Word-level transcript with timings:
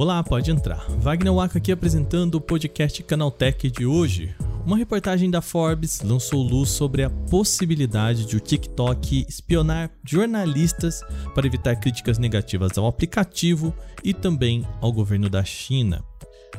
Olá, 0.00 0.22
pode 0.24 0.50
entrar. 0.50 0.86
Wagner 0.98 1.34
Waka 1.34 1.58
aqui 1.58 1.70
apresentando 1.70 2.36
o 2.36 2.40
podcast 2.40 3.02
Canaltech 3.02 3.70
de 3.70 3.84
hoje. 3.84 4.34
Uma 4.64 4.76
reportagem 4.76 5.30
da 5.30 5.42
Forbes 5.42 6.00
lançou 6.00 6.42
luz 6.42 6.70
sobre 6.70 7.02
a 7.02 7.10
possibilidade 7.10 8.24
de 8.24 8.36
o 8.36 8.40
TikTok 8.40 9.26
espionar 9.28 9.90
jornalistas 10.04 11.02
para 11.34 11.46
evitar 11.46 11.76
críticas 11.76 12.18
negativas 12.18 12.78
ao 12.78 12.86
aplicativo 12.86 13.74
e 14.02 14.14
também 14.14 14.66
ao 14.80 14.92
governo 14.92 15.28
da 15.28 15.44
China. 15.44 16.02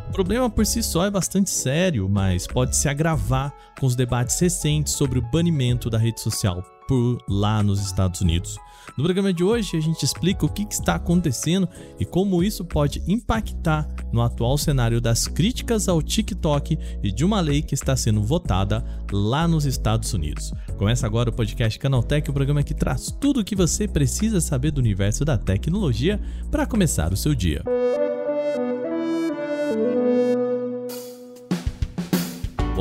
O 0.09 0.11
problema 0.11 0.49
por 0.49 0.65
si 0.65 0.83
só 0.83 1.05
é 1.05 1.09
bastante 1.09 1.49
sério, 1.49 2.07
mas 2.09 2.45
pode 2.45 2.75
se 2.75 2.87
agravar 2.87 3.53
com 3.79 3.85
os 3.85 3.95
debates 3.95 4.39
recentes 4.39 4.93
sobre 4.93 5.19
o 5.19 5.31
banimento 5.31 5.89
da 5.89 5.97
rede 5.97 6.21
social 6.21 6.63
por 6.91 7.23
lá 7.25 7.63
nos 7.63 7.79
Estados 7.79 8.19
Unidos. 8.19 8.59
No 8.97 9.05
programa 9.05 9.31
de 9.31 9.45
hoje, 9.45 9.77
a 9.77 9.79
gente 9.79 10.03
explica 10.03 10.45
o 10.45 10.49
que 10.49 10.67
está 10.69 10.95
acontecendo 10.95 11.65
e 11.97 12.03
como 12.03 12.43
isso 12.43 12.65
pode 12.65 13.01
impactar 13.07 13.87
no 14.11 14.21
atual 14.21 14.57
cenário 14.57 14.99
das 14.99 15.25
críticas 15.25 15.87
ao 15.87 16.01
TikTok 16.01 16.77
e 17.01 17.09
de 17.09 17.23
uma 17.23 17.39
lei 17.39 17.61
que 17.61 17.73
está 17.73 17.95
sendo 17.95 18.21
votada 18.21 18.83
lá 19.09 19.47
nos 19.47 19.63
Estados 19.63 20.13
Unidos. 20.13 20.51
Começa 20.77 21.07
agora 21.07 21.29
o 21.29 21.33
podcast 21.33 21.79
Canaltech, 21.79 22.29
o 22.29 22.33
programa 22.33 22.61
que 22.61 22.73
traz 22.73 23.09
tudo 23.09 23.39
o 23.39 23.43
que 23.45 23.55
você 23.55 23.87
precisa 23.87 24.41
saber 24.41 24.71
do 24.71 24.79
universo 24.79 25.23
da 25.23 25.37
tecnologia 25.37 26.19
para 26.51 26.65
começar 26.65 27.13
o 27.13 27.17
seu 27.17 27.33
dia. 27.33 27.63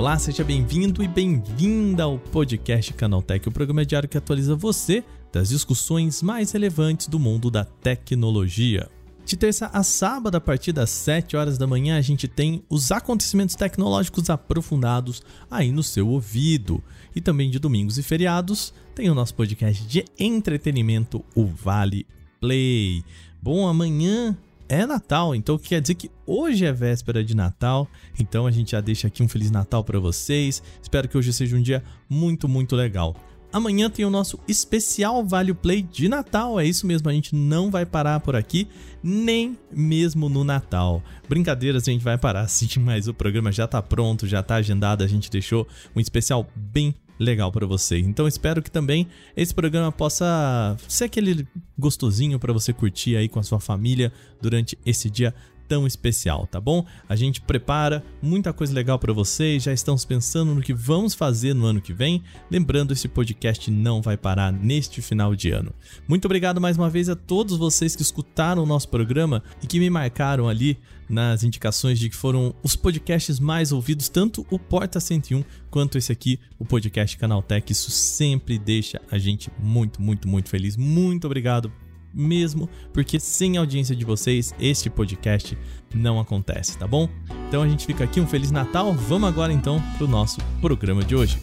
Olá, 0.00 0.18
seja 0.18 0.42
bem-vindo 0.42 1.04
e 1.04 1.06
bem-vinda 1.06 2.04
ao 2.04 2.18
podcast 2.18 2.90
Canaltech, 2.94 3.46
o 3.46 3.52
programa 3.52 3.84
diário 3.84 4.08
que 4.08 4.16
atualiza 4.16 4.56
você 4.56 5.04
das 5.30 5.50
discussões 5.50 6.22
mais 6.22 6.52
relevantes 6.52 7.06
do 7.06 7.18
mundo 7.18 7.50
da 7.50 7.66
tecnologia. 7.66 8.88
De 9.26 9.36
terça 9.36 9.66
a 9.66 9.82
sábado, 9.82 10.36
a 10.36 10.40
partir 10.40 10.72
das 10.72 10.88
7 10.88 11.36
horas 11.36 11.58
da 11.58 11.66
manhã, 11.66 11.98
a 11.98 12.00
gente 12.00 12.26
tem 12.26 12.64
os 12.70 12.90
acontecimentos 12.90 13.54
tecnológicos 13.54 14.30
aprofundados 14.30 15.22
aí 15.50 15.70
no 15.70 15.82
seu 15.82 16.08
ouvido. 16.08 16.82
E 17.14 17.20
também 17.20 17.50
de 17.50 17.58
domingos 17.58 17.98
e 17.98 18.02
feriados, 18.02 18.72
tem 18.94 19.10
o 19.10 19.14
nosso 19.14 19.34
podcast 19.34 19.86
de 19.86 20.06
entretenimento, 20.18 21.22
o 21.34 21.44
Vale 21.44 22.06
Play. 22.40 23.04
Bom, 23.42 23.68
amanhã 23.68 24.34
é 24.70 24.86
Natal, 24.86 25.34
então 25.34 25.58
quer 25.58 25.80
dizer 25.80 25.96
que 25.96 26.08
hoje 26.24 26.64
é 26.64 26.72
véspera 26.72 27.24
de 27.24 27.34
Natal. 27.34 27.88
Então 28.18 28.46
a 28.46 28.52
gente 28.52 28.70
já 28.70 28.80
deixa 28.80 29.08
aqui 29.08 29.20
um 29.20 29.28
Feliz 29.28 29.50
Natal 29.50 29.82
para 29.82 29.98
vocês. 29.98 30.62
Espero 30.80 31.08
que 31.08 31.18
hoje 31.18 31.32
seja 31.32 31.56
um 31.56 31.60
dia 31.60 31.82
muito, 32.08 32.48
muito 32.48 32.76
legal. 32.76 33.16
Amanhã 33.52 33.90
tem 33.90 34.04
o 34.04 34.10
nosso 34.10 34.38
especial 34.46 35.26
Vale 35.26 35.52
Play 35.52 35.82
de 35.82 36.08
Natal. 36.08 36.60
É 36.60 36.64
isso 36.64 36.86
mesmo, 36.86 37.10
a 37.10 37.12
gente 37.12 37.34
não 37.34 37.68
vai 37.68 37.84
parar 37.84 38.20
por 38.20 38.36
aqui, 38.36 38.68
nem 39.02 39.58
mesmo 39.72 40.28
no 40.28 40.44
Natal. 40.44 41.02
Brincadeiras, 41.28 41.88
a 41.88 41.90
gente 41.90 42.04
vai 42.04 42.16
parar 42.16 42.46
sim, 42.48 42.68
mas 42.78 43.08
o 43.08 43.12
programa 43.12 43.50
já 43.50 43.66
tá 43.66 43.82
pronto, 43.82 44.24
já 44.24 44.40
tá 44.40 44.54
agendado. 44.54 45.02
A 45.02 45.08
gente 45.08 45.28
deixou 45.28 45.66
um 45.96 46.00
especial 46.00 46.46
bem 46.54 46.94
legal 47.20 47.52
para 47.52 47.66
você. 47.66 47.98
Então 47.98 48.26
espero 48.26 48.62
que 48.62 48.70
também 48.70 49.06
esse 49.36 49.54
programa 49.54 49.92
possa 49.92 50.74
ser 50.88 51.04
aquele 51.04 51.46
gostosinho 51.78 52.38
para 52.38 52.52
você 52.52 52.72
curtir 52.72 53.14
aí 53.14 53.28
com 53.28 53.38
a 53.38 53.42
sua 53.42 53.60
família 53.60 54.10
durante 54.40 54.76
esse 54.86 55.10
dia 55.10 55.34
tão 55.68 55.86
especial, 55.86 56.48
tá 56.48 56.60
bom? 56.60 56.84
A 57.08 57.14
gente 57.14 57.40
prepara 57.40 58.02
muita 58.20 58.52
coisa 58.52 58.74
legal 58.74 58.98
para 58.98 59.12
vocês, 59.12 59.62
já 59.62 59.72
estamos 59.72 60.04
pensando 60.04 60.52
no 60.52 60.60
que 60.60 60.74
vamos 60.74 61.14
fazer 61.14 61.54
no 61.54 61.64
ano 61.64 61.80
que 61.80 61.92
vem. 61.92 62.24
Lembrando, 62.50 62.92
esse 62.92 63.06
podcast 63.06 63.70
não 63.70 64.02
vai 64.02 64.16
parar 64.16 64.52
neste 64.52 65.00
final 65.00 65.36
de 65.36 65.52
ano. 65.52 65.72
Muito 66.08 66.24
obrigado 66.24 66.60
mais 66.60 66.76
uma 66.76 66.90
vez 66.90 67.08
a 67.08 67.14
todos 67.14 67.56
vocês 67.56 67.94
que 67.94 68.02
escutaram 68.02 68.64
o 68.64 68.66
nosso 68.66 68.88
programa 68.88 69.44
e 69.62 69.66
que 69.68 69.78
me 69.78 69.88
marcaram 69.88 70.48
ali 70.48 70.76
nas 71.10 71.42
indicações 71.42 71.98
de 71.98 72.08
que 72.08 72.16
foram 72.16 72.54
os 72.62 72.76
podcasts 72.76 73.40
mais 73.40 73.72
ouvidos, 73.72 74.08
tanto 74.08 74.46
o 74.48 74.58
Porta 74.58 75.00
101 75.00 75.44
quanto 75.68 75.98
esse 75.98 76.12
aqui, 76.12 76.38
o 76.58 76.64
podcast 76.64 77.18
Canaltech. 77.18 77.70
Isso 77.70 77.90
sempre 77.90 78.58
deixa 78.58 79.00
a 79.10 79.18
gente 79.18 79.50
muito, 79.58 80.00
muito, 80.00 80.28
muito 80.28 80.48
feliz. 80.48 80.76
Muito 80.76 81.26
obrigado 81.26 81.70
mesmo, 82.14 82.68
porque 82.92 83.20
sem 83.20 83.56
a 83.56 83.60
audiência 83.60 83.94
de 83.94 84.04
vocês, 84.04 84.54
este 84.58 84.88
podcast 84.88 85.56
não 85.94 86.18
acontece, 86.18 86.78
tá 86.78 86.86
bom? 86.86 87.08
Então 87.48 87.62
a 87.62 87.68
gente 87.68 87.86
fica 87.86 88.04
aqui, 88.04 88.20
um 88.20 88.26
Feliz 88.26 88.50
Natal. 88.50 88.94
Vamos 88.94 89.28
agora 89.28 89.52
então 89.52 89.82
pro 89.98 90.08
nosso 90.08 90.40
programa 90.60 91.04
de 91.04 91.14
hoje. 91.16 91.40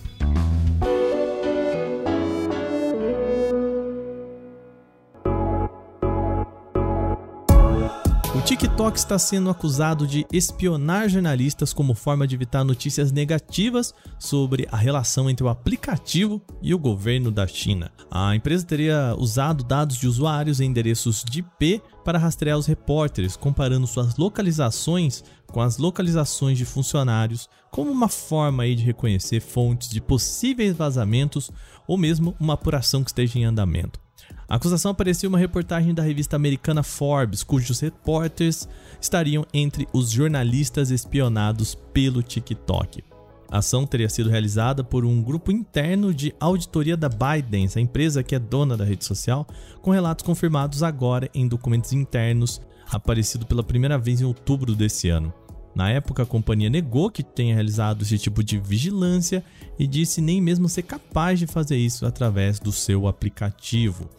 TikTok 8.77 8.99
está 8.99 9.17
sendo 9.17 9.49
acusado 9.49 10.05
de 10.05 10.23
espionar 10.31 11.09
jornalistas 11.09 11.73
como 11.73 11.95
forma 11.95 12.27
de 12.27 12.35
evitar 12.35 12.63
notícias 12.63 13.11
negativas 13.11 13.91
sobre 14.19 14.67
a 14.71 14.77
relação 14.77 15.27
entre 15.27 15.43
o 15.43 15.49
aplicativo 15.49 16.39
e 16.61 16.75
o 16.75 16.77
governo 16.77 17.31
da 17.31 17.47
China. 17.47 17.91
A 18.11 18.35
empresa 18.35 18.67
teria 18.67 19.15
usado 19.17 19.63
dados 19.63 19.97
de 19.97 20.07
usuários 20.07 20.59
e 20.59 20.65
endereços 20.65 21.25
de 21.27 21.39
IP 21.39 21.81
para 22.05 22.19
rastrear 22.19 22.55
os 22.55 22.67
repórteres, 22.67 23.35
comparando 23.35 23.87
suas 23.87 24.15
localizações 24.15 25.23
com 25.47 25.59
as 25.59 25.79
localizações 25.79 26.55
de 26.55 26.63
funcionários, 26.63 27.49
como 27.71 27.89
uma 27.89 28.07
forma 28.07 28.61
aí 28.61 28.75
de 28.75 28.83
reconhecer 28.83 29.39
fontes 29.39 29.89
de 29.89 29.99
possíveis 29.99 30.75
vazamentos 30.75 31.49
ou 31.87 31.97
mesmo 31.97 32.35
uma 32.39 32.53
apuração 32.53 33.03
que 33.03 33.09
esteja 33.09 33.39
em 33.39 33.43
andamento. 33.45 34.06
A 34.49 34.55
acusação 34.55 34.91
apareceu 34.91 35.27
em 35.27 35.33
uma 35.33 35.37
reportagem 35.37 35.93
da 35.93 36.01
revista 36.01 36.37
americana 36.37 36.81
Forbes, 36.81 37.43
cujos 37.43 37.81
repórteres 37.81 38.67
estariam 39.01 39.45
entre 39.53 39.85
os 39.91 40.09
jornalistas 40.09 40.89
espionados 40.89 41.75
pelo 41.75 42.23
TikTok. 42.23 43.03
A 43.51 43.57
ação 43.57 43.85
teria 43.85 44.07
sido 44.07 44.29
realizada 44.29 44.85
por 44.85 45.03
um 45.03 45.21
grupo 45.21 45.51
interno 45.51 46.13
de 46.13 46.33
auditoria 46.39 46.95
da 46.95 47.09
ByteDance, 47.09 47.77
a 47.77 47.81
empresa 47.81 48.23
que 48.23 48.35
é 48.35 48.39
dona 48.39 48.77
da 48.77 48.85
rede 48.85 49.03
social, 49.03 49.45
com 49.81 49.91
relatos 49.91 50.23
confirmados 50.23 50.81
agora 50.81 51.29
em 51.33 51.47
documentos 51.47 51.91
internos, 51.91 52.61
aparecido 52.89 53.45
pela 53.45 53.63
primeira 53.63 53.97
vez 53.97 54.21
em 54.21 54.25
outubro 54.25 54.75
desse 54.75 55.09
ano. 55.09 55.33
Na 55.75 55.89
época, 55.89 56.23
a 56.23 56.25
companhia 56.25 56.69
negou 56.69 57.11
que 57.11 57.21
tenha 57.21 57.53
realizado 57.53 58.01
esse 58.01 58.17
tipo 58.17 58.43
de 58.43 58.57
vigilância 58.57 59.43
e 59.77 59.85
disse 59.85 60.21
nem 60.21 60.41
mesmo 60.41 60.67
ser 60.67 60.83
capaz 60.83 61.37
de 61.37 61.45
fazer 61.47 61.77
isso 61.77 62.05
através 62.05 62.59
do 62.59 62.71
seu 62.71 63.07
aplicativo. 63.07 64.09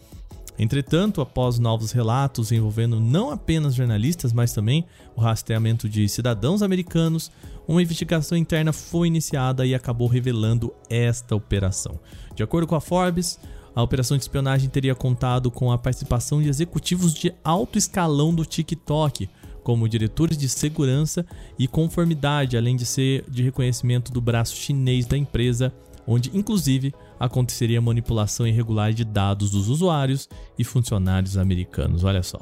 Entretanto, 0.59 1.21
após 1.21 1.57
novos 1.57 1.93
relatos 1.93 2.51
envolvendo 2.51 2.99
não 2.99 3.31
apenas 3.31 3.73
jornalistas, 3.73 4.33
mas 4.33 4.51
também 4.51 4.85
o 5.15 5.21
rastreamento 5.21 5.87
de 5.87 6.07
cidadãos 6.09 6.61
americanos, 6.61 7.31
uma 7.65 7.81
investigação 7.81 8.37
interna 8.37 8.73
foi 8.73 9.07
iniciada 9.07 9.65
e 9.65 9.73
acabou 9.73 10.09
revelando 10.09 10.73
esta 10.89 11.33
operação. 11.33 11.97
De 12.35 12.43
acordo 12.43 12.67
com 12.67 12.75
a 12.75 12.81
Forbes, 12.81 13.39
a 13.73 13.81
operação 13.81 14.17
de 14.17 14.23
espionagem 14.23 14.69
teria 14.69 14.93
contado 14.93 15.49
com 15.49 15.71
a 15.71 15.77
participação 15.77 16.41
de 16.41 16.49
executivos 16.49 17.13
de 17.13 17.33
alto 17.41 17.77
escalão 17.77 18.35
do 18.35 18.43
TikTok, 18.43 19.29
como 19.63 19.87
diretores 19.87 20.37
de 20.37 20.49
segurança 20.49 21.25
e 21.57 21.69
conformidade, 21.69 22.57
além 22.57 22.75
de 22.75 22.85
ser 22.85 23.23
de 23.29 23.43
reconhecimento 23.43 24.11
do 24.11 24.19
braço 24.19 24.57
chinês 24.57 25.05
da 25.05 25.17
empresa 25.17 25.73
onde 26.09 26.31
inclusive 26.33 26.91
aconteceria 27.19 27.79
manipulação 27.79 28.47
irregular 28.47 28.91
de 28.91 29.05
dados 29.05 29.51
dos 29.51 29.69
usuários 29.69 30.27
e 30.57 30.63
funcionários 30.63 31.37
americanos. 31.37 32.03
Olha 32.03 32.23
só. 32.23 32.39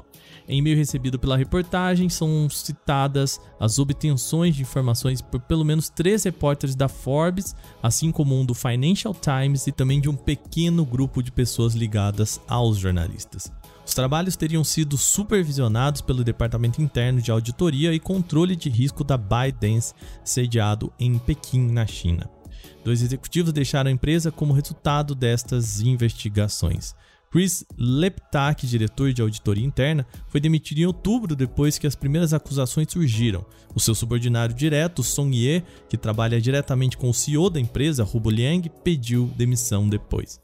Em 0.48 0.60
e-mail 0.60 0.78
recebido 0.78 1.20
pela 1.20 1.36
reportagem, 1.36 2.08
são 2.08 2.50
citadas 2.50 3.42
as 3.60 3.78
obtenções 3.80 4.56
de 4.56 4.62
informações 4.62 5.22
por 5.22 5.42
pelo 5.42 5.66
menos 5.66 5.90
três 5.90 6.24
repórteres 6.24 6.74
da 6.74 6.88
Forbes, 6.88 7.54
assim 7.84 8.14
como 8.14 8.40
um 8.40 8.46
do 8.46 8.54
Financial 8.54 9.14
Times 9.14 9.68
e 9.68 9.74
também 9.74 10.00
de 10.00 10.08
um 10.08 10.16
pequeno 10.16 10.86
grupo 10.86 11.22
de 11.22 11.34
pessoas 11.34 11.74
ligadas 11.74 12.40
aos 12.48 12.78
jornalistas. 12.78 13.52
Os 13.86 13.94
trabalhos 13.94 14.38
teriam 14.38 14.64
sido 14.64 14.98
supervisionados 14.98 16.00
pelo 16.00 16.24
Departamento 16.24 16.82
Interno 16.82 17.22
de 17.22 17.32
Auditoria 17.32 17.94
e 17.94 18.00
Controle 18.00 18.56
de 18.56 18.70
Risco 18.70 19.04
da 19.04 19.18
ByteDance, 19.18 19.94
sediado 20.24 20.92
em 20.98 21.18
Pequim, 21.18 21.72
na 21.72 21.86
China. 21.86 22.37
Dois 22.84 23.02
executivos 23.02 23.54
deixaram 23.54 23.90
a 23.90 23.94
empresa 23.94 24.32
como 24.32 24.54
resultado 24.54 25.14
destas 25.14 25.82
investigações. 25.82 26.96
Chris 27.30 27.66
Leptak, 27.78 28.66
diretor 28.66 29.12
de 29.12 29.22
auditoria 29.22 29.66
interna, 29.66 30.06
foi 30.28 30.40
demitido 30.40 30.80
em 30.80 30.86
outubro 30.86 31.36
depois 31.36 31.78
que 31.78 31.86
as 31.86 31.96
primeiras 31.96 32.34
acusações 32.34 32.88
surgiram. 32.90 33.46
O 33.76 33.80
seu 33.80 33.94
subordinado 33.94 34.54
direto, 34.54 35.04
Song 35.04 35.36
Ye, 35.36 35.64
que 35.90 35.98
trabalha 35.98 36.40
diretamente 36.40 36.98
com 36.98 37.10
o 37.10 37.14
CEO 37.14 37.50
da 37.50 37.60
empresa, 37.60 38.08
Hubo 38.12 38.30
Liang, 38.30 38.70
pediu 38.84 39.30
demissão 39.36 39.90
depois. 39.90 40.40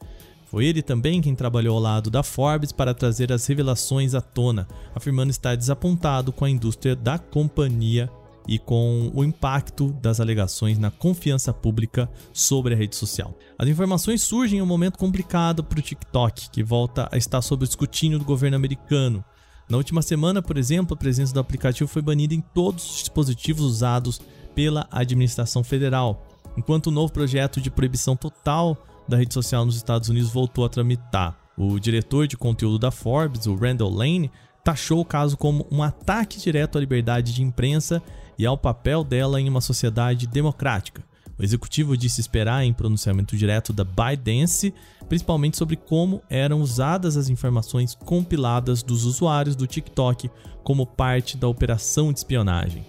Foi 0.46 0.66
ele 0.66 0.84
também 0.84 1.20
quem 1.22 1.34
trabalhou 1.34 1.76
ao 1.78 1.82
lado 1.82 2.12
da 2.12 2.22
Forbes 2.22 2.72
para 2.72 2.94
trazer 2.94 3.32
as 3.32 3.48
revelações 3.48 4.14
à 4.14 4.22
tona, 4.22 4.68
afirmando 4.94 5.32
estar 5.32 5.56
desapontado 5.56 6.32
com 6.32 6.46
a 6.46 6.50
indústria 6.50 6.96
da 6.96 7.18
companhia 7.18 8.08
e 8.48 8.60
com 8.60 9.12
o 9.14 9.24
impacto 9.24 9.94
das 10.02 10.20
alegações 10.20 10.78
na 10.78 10.92
confiança 10.92 11.54
pública 11.54 12.10
sobre 12.32 12.74
a 12.74 12.78
rede 12.78 12.96
social. 12.96 13.38
As 13.58 13.68
informações 13.68 14.22
surgem 14.22 14.60
em 14.60 14.62
um 14.62 14.66
momento 14.66 14.98
complicado 14.98 15.64
para 15.64 15.80
o 15.80 15.82
TikTok, 15.82 16.50
que 16.50 16.64
volta 16.64 17.08
a 17.12 17.18
estar 17.18 17.42
sob 17.42 17.64
o 17.64 17.66
escrutínio 17.66 18.20
do 18.20 18.26
governo 18.26 18.58
americano. 18.58 19.24
Na 19.70 19.78
última 19.78 20.02
semana, 20.02 20.42
por 20.42 20.58
exemplo, 20.58 20.94
a 20.94 20.98
presença 20.98 21.34
do 21.34 21.40
aplicativo 21.40 21.88
foi 21.88 22.02
banida 22.02 22.34
em 22.34 22.42
todos 22.42 22.84
os 22.86 23.00
dispositivos 23.00 23.64
usados 23.64 24.20
pela 24.54 24.88
administração 24.92 25.64
federal, 25.64 26.28
enquanto 26.58 26.88
o 26.88 26.92
novo 26.92 27.12
projeto 27.12 27.62
de 27.62 27.72
proibição 27.72 28.16
total 28.16 28.78
da 29.08 29.18
rede 29.18 29.34
social 29.34 29.66
nos 29.66 29.76
Estados 29.76 30.10
Unidos 30.10 30.32
voltou 30.32 30.66
a 30.66 30.70
tramitar. 30.70 31.38
O 31.58 31.80
diretor 31.80 32.28
de 32.28 32.36
conteúdo 32.36 32.80
da 32.80 32.90
Forbes, 32.90 33.46
o 33.46 33.56
Randall 33.56 33.92
Lane, 33.92 34.32
taxou 34.64 35.02
o 35.02 35.06
caso 35.06 35.36
como 35.36 35.68
um 35.70 35.84
ataque 35.84 36.40
direto 36.40 36.78
à 36.78 36.82
liberdade 36.82 37.34
de 37.34 37.44
imprensa 37.44 38.02
e 38.38 38.46
ao 38.46 38.58
papel 38.58 39.04
dela 39.04 39.40
em 39.40 39.50
uma 39.50 39.62
sociedade 39.62 40.26
democrática. 40.26 41.04
O 41.38 41.44
executivo 41.44 41.98
disse 41.98 42.22
esperar 42.22 42.64
em 42.64 42.74
pronunciamento 42.74 43.36
direto 43.36 43.74
da 43.74 43.84
ByteDance, 43.84 44.74
principalmente 45.10 45.58
sobre 45.58 45.76
como 45.76 46.22
eram 46.30 46.62
usadas 46.62 47.18
as 47.18 47.28
informações 47.28 47.96
compiladas 47.96 48.84
dos 48.84 49.04
usuários 49.04 49.56
do 49.56 49.68
TikTok 49.68 50.30
como 50.64 50.86
parte 50.86 51.36
da 51.36 51.48
operação 51.48 52.14
de 52.14 52.20
espionagem. 52.20 52.86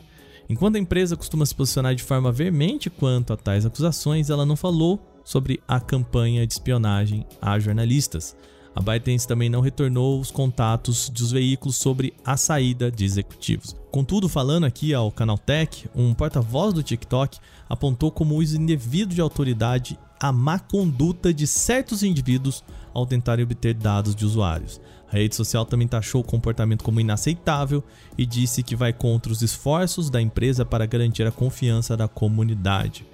Enquanto 0.49 0.77
a 0.77 0.79
empresa 0.79 1.17
costuma 1.17 1.47
se 1.47 1.55
posicionar 1.55 1.95
de 1.95 2.03
forma 2.03 2.31
veemente 2.31 2.91
quanto 2.91 3.33
a 3.33 3.37
tais 3.37 3.65
acusações, 3.65 4.29
ela 4.29 4.45
não 4.45 4.57
falou 4.57 5.01
sobre 5.25 5.61
a 5.67 5.81
campanha 5.81 6.47
de 6.47 6.53
espionagem 6.53 7.27
a 7.41 7.59
jornalistas. 7.59 8.37
A 8.75 8.81
ByteDance 8.81 9.27
também 9.27 9.49
não 9.49 9.61
retornou 9.61 10.19
os 10.19 10.31
contatos 10.31 11.09
dos 11.09 11.31
veículos 11.31 11.77
sobre 11.77 12.13
a 12.25 12.37
saída 12.37 12.91
de 12.91 13.05
executivos. 13.05 13.77
Contudo, 13.91 14.29
falando 14.29 14.65
aqui 14.65 14.93
ao 14.93 15.13
Canaltech, 15.13 15.89
um 15.95 16.13
porta-voz 16.13 16.75
do 16.75 16.83
TikTok 16.83 17.39
apontou 17.69 18.11
como 18.11 18.35
uso 18.37 18.57
indevido 18.57 19.15
de 19.15 19.21
autoridade 19.21 19.97
a 20.19 20.33
má 20.33 20.59
conduta 20.59 21.33
de 21.33 21.47
certos 21.47 22.03
indivíduos 22.03 22.65
ao 22.93 23.07
tentarem 23.07 23.45
obter 23.45 23.75
dados 23.75 24.15
de 24.15 24.25
usuários. 24.25 24.81
A 25.09 25.17
rede 25.17 25.37
social 25.37 25.65
também 25.65 25.87
taxou 25.87 26.23
o 26.23 26.25
comportamento 26.25 26.83
como 26.83 26.99
inaceitável 26.99 27.85
e 28.19 28.27
disse 28.27 28.65
que 28.65 28.75
vai 28.75 28.93
contra 28.93 29.31
os 29.31 29.43
esforços 29.43 30.11
da 30.11 30.21
empresa 30.21 30.65
para 30.65 30.87
garantir 30.87 31.25
a 31.25 31.31
confiança 31.31 31.97
da 31.97 32.09
comunidade. 32.09 33.07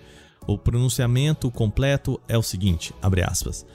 O 0.46 0.56
pronunciamento 0.56 1.50
completo 1.50 2.18
é 2.26 2.38
o 2.38 2.42
seguinte, 2.42 2.94
aspas, 3.26 3.66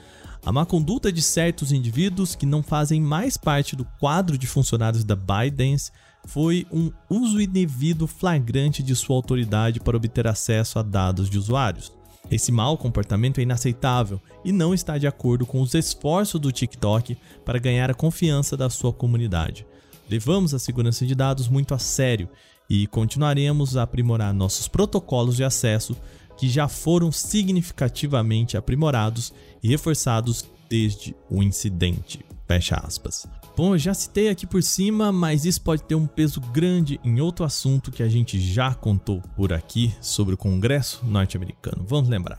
a 0.46 0.52
má 0.52 0.64
conduta 0.64 1.10
de 1.10 1.20
certos 1.20 1.72
indivíduos 1.72 2.36
que 2.36 2.46
não 2.46 2.62
fazem 2.62 3.00
mais 3.00 3.36
parte 3.36 3.74
do 3.74 3.84
quadro 3.98 4.38
de 4.38 4.46
funcionários 4.46 5.02
da 5.02 5.16
ByteDance 5.16 5.90
foi 6.24 6.64
um 6.70 6.92
uso 7.10 7.40
indevido 7.40 8.06
flagrante 8.06 8.80
de 8.80 8.94
sua 8.94 9.16
autoridade 9.16 9.80
para 9.80 9.96
obter 9.96 10.28
acesso 10.28 10.78
a 10.78 10.82
dados 10.82 11.28
de 11.28 11.36
usuários. 11.36 11.92
Esse 12.30 12.52
mau 12.52 12.78
comportamento 12.78 13.38
é 13.38 13.42
inaceitável 13.42 14.22
e 14.44 14.52
não 14.52 14.72
está 14.72 14.96
de 14.98 15.08
acordo 15.08 15.44
com 15.44 15.60
os 15.60 15.74
esforços 15.74 16.40
do 16.40 16.52
TikTok 16.52 17.18
para 17.44 17.58
ganhar 17.58 17.90
a 17.90 17.94
confiança 17.94 18.56
da 18.56 18.70
sua 18.70 18.92
comunidade. 18.92 19.66
Levamos 20.08 20.54
a 20.54 20.60
segurança 20.60 21.04
de 21.04 21.16
dados 21.16 21.48
muito 21.48 21.74
a 21.74 21.78
sério 21.78 22.28
e 22.70 22.86
continuaremos 22.86 23.76
a 23.76 23.82
aprimorar 23.82 24.32
nossos 24.32 24.68
protocolos 24.68 25.34
de 25.34 25.42
acesso 25.42 25.96
que 26.36 26.48
já 26.48 26.68
foram 26.68 27.10
significativamente 27.10 28.56
aprimorados 28.56 29.32
e 29.62 29.68
reforçados 29.68 30.44
desde 30.68 31.14
o 31.30 31.42
incidente. 31.42 32.24
Fecha 32.46 32.76
aspas. 32.76 33.26
Bom, 33.56 33.74
eu 33.74 33.78
já 33.78 33.94
citei 33.94 34.28
aqui 34.28 34.46
por 34.46 34.62
cima, 34.62 35.10
mas 35.10 35.44
isso 35.44 35.62
pode 35.62 35.82
ter 35.82 35.94
um 35.94 36.06
peso 36.06 36.40
grande 36.40 37.00
em 37.02 37.20
outro 37.20 37.44
assunto 37.44 37.90
que 37.90 38.02
a 38.02 38.08
gente 38.08 38.38
já 38.38 38.74
contou 38.74 39.22
por 39.34 39.52
aqui 39.52 39.94
sobre 40.00 40.34
o 40.34 40.36
Congresso 40.36 41.04
norte-americano. 41.06 41.84
Vamos 41.88 42.08
lembrar. 42.08 42.36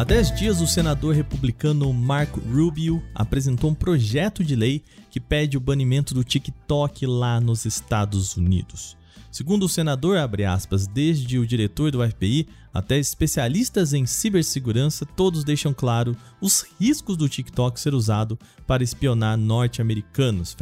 Há 0.00 0.04
10 0.04 0.34
dias, 0.34 0.60
o 0.62 0.66
senador 0.66 1.14
republicano 1.14 1.92
Marco 1.92 2.40
Rubio 2.40 3.02
apresentou 3.14 3.68
um 3.68 3.74
projeto 3.74 4.42
de 4.42 4.56
lei 4.56 4.82
que 5.10 5.20
pede 5.20 5.58
o 5.58 5.60
banimento 5.60 6.14
do 6.14 6.24
TikTok 6.24 7.04
lá 7.04 7.38
nos 7.38 7.66
Estados 7.66 8.34
Unidos. 8.34 8.96
Segundo 9.30 9.64
o 9.64 9.68
senador, 9.68 10.16
aspas, 10.46 10.86
desde 10.86 11.38
o 11.38 11.46
diretor 11.46 11.90
do 11.90 12.02
FBI 12.02 12.48
até 12.72 12.98
especialistas 12.98 13.92
em 13.92 14.06
cibersegurança, 14.06 15.04
todos 15.04 15.44
deixam 15.44 15.74
claro 15.74 16.16
os 16.40 16.64
riscos 16.80 17.18
do 17.18 17.28
TikTok 17.28 17.78
ser 17.78 17.92
usado 17.92 18.38
para 18.66 18.82
espionar 18.82 19.36
norte-americanos, 19.36 20.54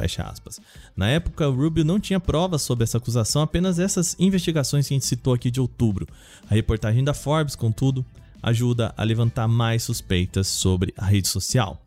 Na 0.96 1.06
época, 1.06 1.46
Rubio 1.46 1.84
não 1.84 2.00
tinha 2.00 2.18
provas 2.18 2.62
sobre 2.62 2.82
essa 2.82 2.98
acusação, 2.98 3.42
apenas 3.42 3.78
essas 3.78 4.16
investigações 4.18 4.88
que 4.88 4.94
a 4.94 4.96
gente 4.96 5.06
citou 5.06 5.32
aqui 5.32 5.48
de 5.48 5.60
outubro. 5.60 6.08
A 6.50 6.54
reportagem 6.54 7.04
da 7.04 7.14
Forbes, 7.14 7.54
contudo, 7.54 8.04
ajuda 8.42 8.92
a 8.96 9.02
levantar 9.02 9.48
mais 9.48 9.82
suspeitas 9.82 10.46
sobre 10.46 10.92
a 10.96 11.04
rede 11.04 11.28
social. 11.28 11.82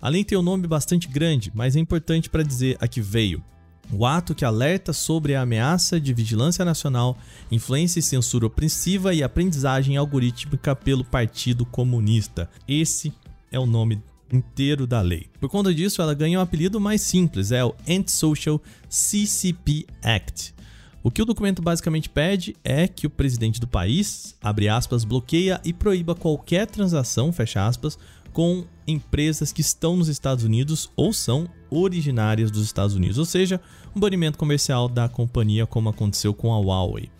Além 0.00 0.24
tem 0.24 0.36
um 0.36 0.42
nome 0.42 0.66
bastante 0.66 1.06
grande, 1.06 1.52
mas 1.54 1.76
é 1.76 1.78
importante 1.78 2.28
para 2.28 2.42
dizer 2.42 2.76
a 2.80 2.88
que 2.88 3.00
veio 3.00 3.42
o 3.90 4.06
ato 4.06 4.34
que 4.34 4.44
alerta 4.44 4.92
sobre 4.92 5.34
a 5.34 5.42
ameaça 5.42 6.00
de 6.00 6.14
vigilância 6.14 6.64
nacional, 6.64 7.16
influência 7.50 7.98
e 7.98 8.02
censura 8.02 8.46
opressiva 8.46 9.12
e 9.12 9.22
aprendizagem 9.22 9.96
algorítmica 9.96 10.74
pelo 10.74 11.04
Partido 11.04 11.66
Comunista. 11.66 12.48
Esse 12.66 13.12
é 13.50 13.58
o 13.58 13.66
nome 13.66 14.02
inteiro 14.32 14.86
da 14.86 15.00
lei. 15.02 15.26
Por 15.38 15.48
conta 15.48 15.74
disso, 15.74 16.00
ela 16.00 16.14
ganha 16.14 16.38
um 16.38 16.42
apelido 16.42 16.80
mais 16.80 17.02
simples, 17.02 17.52
é 17.52 17.62
o 17.64 17.74
Antisocial 17.88 18.60
CCP 18.88 19.86
Act. 20.02 20.54
O 21.02 21.10
que 21.10 21.20
o 21.20 21.24
documento 21.24 21.60
basicamente 21.60 22.08
pede 22.08 22.54
é 22.62 22.86
que 22.86 23.08
o 23.08 23.10
presidente 23.10 23.58
do 23.58 23.66
país, 23.66 24.36
abre 24.40 24.68
aspas, 24.68 25.04
bloqueia 25.04 25.60
e 25.64 25.72
proíba 25.72 26.14
qualquer 26.14 26.66
transação, 26.66 27.32
fecha 27.32 27.66
aspas, 27.66 27.98
com 28.32 28.64
empresas 28.86 29.52
que 29.52 29.60
estão 29.60 29.96
nos 29.96 30.06
Estados 30.06 30.44
Unidos 30.44 30.90
ou 30.94 31.12
são 31.12 31.48
originárias 31.68 32.52
dos 32.52 32.64
Estados 32.64 32.94
Unidos, 32.94 33.18
ou 33.18 33.24
seja, 33.24 33.60
um 33.94 34.00
banimento 34.00 34.38
comercial 34.38 34.88
da 34.88 35.08
companhia, 35.08 35.66
como 35.66 35.88
aconteceu 35.88 36.32
com 36.32 36.52
a 36.52 36.58
Huawei. 36.58 37.10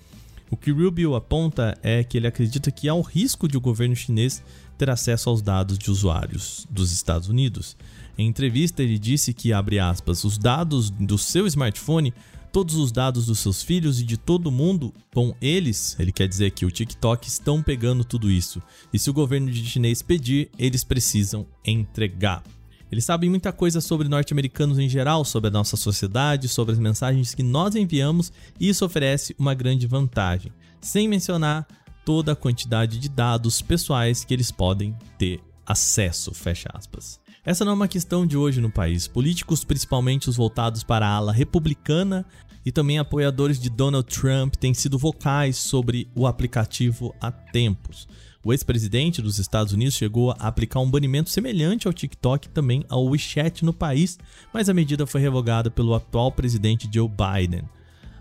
O 0.49 0.56
que 0.56 0.70
Rubio 0.70 1.14
aponta 1.14 1.76
é 1.82 2.05
que 2.05 2.17
ele 2.17 2.26
acredita 2.26 2.70
que 2.70 2.88
há 2.88 2.94
o 2.94 3.00
risco 3.00 3.49
de 3.49 3.56
o 3.56 3.61
governo 3.61 3.96
chinês 3.96 4.44
ter 4.78 4.90
acesso 4.90 5.28
aos 5.28 5.43
dados 5.43 5.78
de 5.78 5.90
usuários 5.90 6.67
dos 6.70 6.93
Estados 6.93 7.28
Unidos. 7.28 7.76
Em 8.17 8.28
entrevista, 8.28 8.82
ele 8.82 8.99
disse 8.99 9.32
que, 9.32 9.52
abre 9.52 9.78
aspas, 9.78 10.25
os 10.25 10.37
dados 10.37 10.90
do 10.90 11.17
seu 11.17 11.46
smartphone 11.46 12.12
todos 12.52 12.76
os 12.76 12.93
dados 12.93 13.26
dos 13.26 13.38
seus 13.38 13.62
filhos 13.62 13.99
e 13.99 14.04
de 14.04 14.19
todo 14.19 14.52
mundo, 14.52 14.93
com 15.12 15.34
eles, 15.40 15.96
ele 15.99 16.12
quer 16.12 16.28
dizer 16.28 16.50
que 16.50 16.66
o 16.66 16.70
TikTok 16.70 17.26
estão 17.26 17.62
pegando 17.62 18.04
tudo 18.04 18.31
isso. 18.31 18.62
E 18.93 18.99
se 18.99 19.08
o 19.08 19.14
governo 19.14 19.50
de 19.50 19.64
chinês 19.64 20.02
pedir, 20.02 20.50
eles 20.59 20.85
precisam 20.85 21.47
entregar. 21.64 22.42
Eles 22.90 23.06
sabem 23.06 23.30
muita 23.30 23.52
coisa 23.54 23.80
sobre 23.80 24.06
norte-americanos 24.06 24.78
em 24.78 24.87
geral, 24.87 25.25
sobre 25.25 25.49
a 25.49 25.50
nossa 25.50 25.78
sociedade, 25.78 26.47
sobre 26.47 26.75
as 26.75 26.78
mensagens 26.78 27.35
que 27.35 27.42
nós 27.42 27.75
enviamos, 27.75 28.30
e 28.61 28.68
isso 28.68 28.85
oferece 28.85 29.35
uma 29.38 29.54
grande 29.54 29.87
vantagem, 29.87 30.52
sem 30.78 31.09
mencionar 31.09 31.66
toda 32.04 32.32
a 32.32 32.37
quantidade 32.37 32.99
de 32.99 33.09
dados 33.09 33.62
pessoais 33.62 34.25
que 34.25 34.35
eles 34.35 34.50
podem 34.50 34.94
ter 35.16 35.40
acesso, 35.64 36.35
fecha 36.35 36.68
aspas. 36.75 37.22
Essa 37.44 37.64
não 37.64 37.72
é 37.72 37.75
uma 37.75 37.88
questão 37.88 38.25
de 38.25 38.37
hoje 38.37 38.61
no 38.61 38.70
país. 38.70 39.08
Políticos, 39.08 39.64
principalmente 39.64 40.30
os 40.30 40.37
voltados 40.37 40.84
para 40.84 41.04
a 41.04 41.11
ala 41.11 41.32
republicana 41.32 42.25
e 42.64 42.70
também 42.70 43.00
apoiadores 43.00 43.58
de 43.58 43.68
Donald 43.68 44.06
Trump, 44.08 44.54
têm 44.54 44.72
sido 44.72 44.96
vocais 44.96 45.56
sobre 45.56 46.08
o 46.14 46.28
aplicativo 46.28 47.12
há 47.20 47.32
tempos. 47.32 48.06
O 48.44 48.52
ex-presidente 48.52 49.20
dos 49.20 49.40
Estados 49.40 49.72
Unidos 49.72 49.96
chegou 49.96 50.30
a 50.30 50.34
aplicar 50.46 50.78
um 50.78 50.88
banimento 50.88 51.30
semelhante 51.30 51.88
ao 51.88 51.92
TikTok 51.92 52.46
e 52.46 52.50
também 52.50 52.84
ao 52.88 53.06
WeChat 53.06 53.64
no 53.64 53.72
país, 53.72 54.20
mas 54.54 54.68
a 54.68 54.75
medida 54.75 55.04
foi 55.04 55.20
revogada 55.20 55.68
pelo 55.68 55.94
atual 55.94 56.30
presidente 56.30 56.88
Joe 56.92 57.08
Biden. 57.08 57.64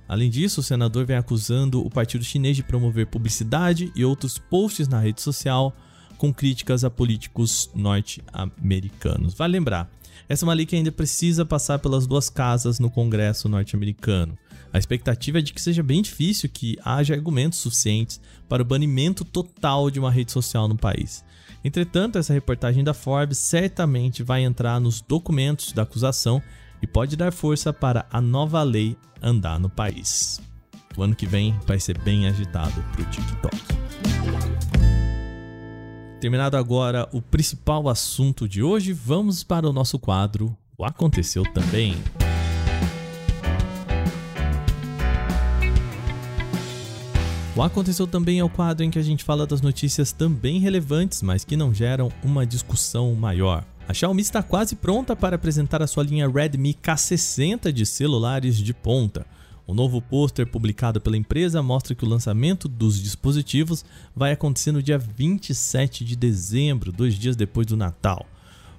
Além 0.07 0.31
disso, 0.31 0.61
o 0.61 0.63
senador 0.63 1.05
vem 1.05 1.15
acusando 1.15 1.85
o 1.85 1.91
partido 1.91 2.23
chinês 2.23 2.55
de 2.55 2.63
promover 2.63 3.05
publicidade 3.05 3.91
e 3.95 4.03
outros 4.03 4.39
posts 4.39 4.87
na 4.87 4.99
rede 4.99 5.21
social 5.21 5.75
com 6.21 6.31
críticas 6.31 6.83
a 6.83 6.89
políticos 6.91 7.71
norte-americanos. 7.73 9.33
Vale 9.33 9.53
lembrar, 9.53 9.89
essa 10.29 10.45
é 10.45 10.47
uma 10.47 10.53
lei 10.53 10.67
que 10.67 10.75
ainda 10.75 10.91
precisa 10.91 11.43
passar 11.43 11.79
pelas 11.79 12.05
duas 12.05 12.29
casas 12.29 12.77
no 12.77 12.91
Congresso 12.91 13.49
norte-americano. 13.49 14.37
A 14.71 14.77
expectativa 14.77 15.39
é 15.39 15.41
de 15.41 15.51
que 15.51 15.59
seja 15.59 15.81
bem 15.81 15.99
difícil 15.99 16.47
que 16.47 16.77
haja 16.85 17.15
argumentos 17.15 17.57
suficientes 17.57 18.21
para 18.47 18.61
o 18.61 18.65
banimento 18.65 19.25
total 19.25 19.89
de 19.89 19.99
uma 19.99 20.11
rede 20.11 20.31
social 20.31 20.67
no 20.67 20.77
país. 20.77 21.25
Entretanto, 21.63 22.19
essa 22.19 22.33
reportagem 22.33 22.83
da 22.83 22.93
Forbes 22.93 23.39
certamente 23.39 24.21
vai 24.21 24.43
entrar 24.43 24.79
nos 24.79 25.01
documentos 25.01 25.71
da 25.71 25.81
acusação 25.81 26.39
e 26.83 26.85
pode 26.85 27.15
dar 27.15 27.33
força 27.33 27.73
para 27.73 28.05
a 28.11 28.21
nova 28.21 28.61
lei 28.61 28.95
andar 29.23 29.59
no 29.59 29.71
país. 29.71 30.39
O 30.95 31.01
ano 31.01 31.15
que 31.15 31.25
vem 31.25 31.57
vai 31.65 31.79
ser 31.79 31.97
bem 31.97 32.27
agitado 32.27 32.79
para 32.91 33.01
o 33.01 33.05
TikTok. 33.05 33.90
Terminado 36.21 36.55
agora 36.55 37.09
o 37.11 37.19
principal 37.19 37.89
assunto 37.89 38.47
de 38.47 38.61
hoje, 38.61 38.93
vamos 38.93 39.43
para 39.43 39.67
o 39.67 39.73
nosso 39.73 39.97
quadro 39.97 40.55
o 40.77 40.85
Aconteceu 40.85 41.41
Também. 41.51 41.95
O 47.55 47.63
Aconteceu 47.63 48.05
Também 48.05 48.37
é 48.37 48.43
o 48.43 48.49
quadro 48.49 48.85
em 48.85 48.91
que 48.91 48.99
a 48.99 49.01
gente 49.01 49.23
fala 49.23 49.47
das 49.47 49.61
notícias 49.61 50.11
também 50.11 50.59
relevantes, 50.59 51.23
mas 51.23 51.43
que 51.43 51.57
não 51.57 51.73
geram 51.73 52.11
uma 52.23 52.45
discussão 52.45 53.15
maior. 53.15 53.65
A 53.87 53.93
Xiaomi 53.93 54.21
está 54.21 54.43
quase 54.43 54.75
pronta 54.75 55.15
para 55.15 55.37
apresentar 55.37 55.81
a 55.81 55.87
sua 55.87 56.03
linha 56.03 56.29
Redmi 56.29 56.75
K60 56.75 57.71
de 57.71 57.83
celulares 57.83 58.57
de 58.57 58.75
ponta. 58.75 59.25
O 59.71 59.73
novo 59.73 60.01
pôster 60.01 60.45
publicado 60.45 60.99
pela 60.99 61.15
empresa 61.15 61.63
mostra 61.63 61.95
que 61.95 62.03
o 62.03 62.07
lançamento 62.09 62.67
dos 62.67 63.01
dispositivos 63.01 63.85
vai 64.13 64.33
acontecer 64.33 64.73
no 64.73 64.83
dia 64.83 64.97
27 64.97 66.03
de 66.03 66.13
dezembro, 66.13 66.91
dois 66.91 67.15
dias 67.15 67.37
depois 67.37 67.65
do 67.65 67.77
Natal. 67.77 68.25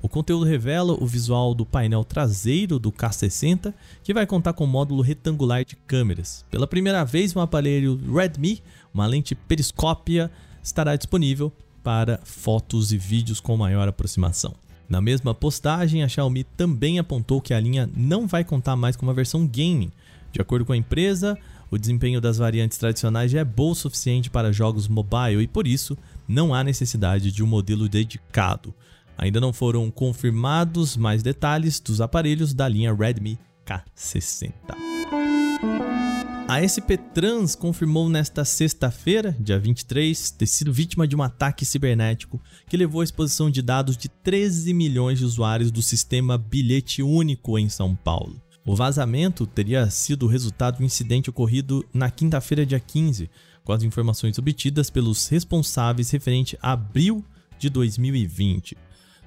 O 0.03 0.09
conteúdo 0.09 0.45
revela 0.45 0.93
o 0.93 1.07
visual 1.07 1.55
do 1.55 1.65
painel 1.65 2.05
traseiro 2.05 2.79
do 2.79 2.93
K60, 2.93 3.73
que 4.05 4.13
vai 4.13 4.27
contar 4.27 4.53
com 4.53 4.67
módulo 4.67 5.01
retangular 5.01 5.65
de 5.65 5.77
câmeras. 5.77 6.45
Pela 6.51 6.67
primeira 6.67 7.03
vez, 7.05 7.35
um 7.35 7.41
aparelho 7.41 7.99
Redmi, 8.15 8.63
uma 8.93 9.07
lente 9.07 9.35
periscópia, 9.35 10.31
estará 10.63 10.95
disponível 10.95 11.51
para 11.83 12.21
fotos 12.23 12.93
e 12.93 12.99
vídeos 12.99 13.41
com 13.41 13.57
maior 13.57 13.89
aproximação. 13.89 14.55
Na 14.91 15.01
mesma 15.01 15.35
postagem, 15.35 16.03
a 16.03 16.09
Xiaomi 16.09 16.45
também 16.45 16.99
apontou 16.99 17.41
que 17.41 17.55
a 17.55 17.61
linha 17.61 17.89
não 17.97 18.27
vai 18.27 18.45
contar 18.45 18.77
mais 18.77 18.95
com 18.95 19.07
uma 19.07 19.15
versão 19.15 19.47
gaming. 19.47 19.91
De 20.33 20.41
acordo 20.41 20.65
com 20.65 20.73
a 20.73 20.77
empresa, 20.77 21.39
o 21.71 21.79
desempenho 21.79 22.21
das 22.21 22.39
variantes 22.39 22.79
tradicionais 22.79 23.31
já 23.31 23.41
é 23.41 23.45
bom 23.45 23.71
o 23.71 23.75
suficiente 23.75 24.31
para 24.31 24.53
jogos 24.53 24.89
mobile 24.89 25.43
e 25.43 25.47
por 25.47 25.67
isso 25.67 25.97
não 26.27 26.55
há 26.55 26.65
necessidade 26.65 27.31
de 27.31 27.43
um 27.43 27.47
modelo 27.47 27.89
dedicado. 27.89 28.75
Ainda 29.17 29.41
não 29.41 29.53
foram 29.53 29.91
confirmados 29.91 30.97
mais 30.97 31.23
detalhes 31.23 31.79
dos 31.79 32.01
aparelhos 32.01 32.55
da 32.55 32.67
linha 32.67 32.95
Redmi 32.95 33.39
K60. 33.67 34.53
A 36.49 36.61
SP 36.69 36.99
Trans 37.15 37.55
confirmou 37.55 38.11
nesta 38.11 38.45
sexta-feira, 38.45 39.35
dia 39.41 39.59
23, 39.59 40.33
ter 40.33 40.47
sido 40.47 40.73
vítima 40.73 41.09
de 41.09 41.17
um 41.17 41.23
ataque 41.23 41.65
cibernético 41.65 42.39
que 42.69 42.77
levou 42.77 43.01
à 43.01 43.05
exposição 43.05 43.51
de 43.51 43.63
dados 43.63 43.97
de 43.97 44.09
13 44.09 44.75
milhões 44.75 45.21
de 45.21 45.25
usuários 45.25 45.71
do 45.71 45.81
sistema 45.81 46.37
Bilhete 46.37 47.03
Único 47.03 47.59
em 47.59 47.71
São 47.71 47.95
Paulo. 47.95 48.39
O 48.65 48.77
vazamento 48.77 49.45
teria 49.45 49.91
sido 49.91 50.25
o 50.25 50.29
resultado 50.29 50.77
de 50.77 50.85
um 50.85 50.87
incidente 50.87 51.29
ocorrido 51.29 51.85
na 51.93 52.11
quinta-feira, 52.13 52.65
dia 52.65 52.79
15, 52.79 53.29
com 53.65 53.73
as 53.73 53.83
informações 53.83 54.39
obtidas 54.39 54.89
pelos 54.89 55.27
responsáveis 55.27 56.11
referente 56.11 56.57
a 56.63 56.73
abril 56.73 57.25
de 57.59 57.69
2020. 57.69 58.77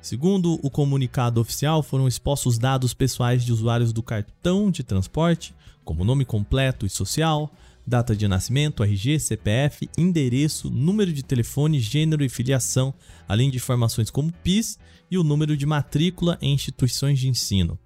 Segundo 0.02 0.58
o 0.64 0.70
comunicado 0.70 1.42
oficial, 1.42 1.84
foram 1.84 2.08
expostos 2.08 2.58
dados 2.58 2.94
pessoais 2.94 3.44
de 3.44 3.52
usuários 3.52 3.92
do 3.92 4.02
cartão 4.02 4.72
de 4.72 4.84
transporte, 4.84 5.54
como 5.84 6.06
nome 6.06 6.24
completo 6.24 6.86
e 6.86 6.90
social, 6.90 7.52
data 7.86 8.16
de 8.16 8.28
nascimento, 8.30 8.84
RG, 8.84 9.20
CPF, 9.20 9.90
endereço, 9.98 10.70
número 10.70 11.12
de 11.12 11.24
telefone, 11.24 11.80
gênero 11.80 12.24
e 12.24 12.30
filiação, 12.30 12.94
além 13.28 13.50
de 13.50 13.58
informações 13.58 14.10
como 14.10 14.32
PIS 14.32 14.80
e 15.12 15.18
o 15.18 15.24
número 15.24 15.58
de 15.58 15.66
matrícula 15.66 16.38
em 16.42 16.54
instituições 16.54 17.20
de 17.20 17.28
ensino. 17.28 17.78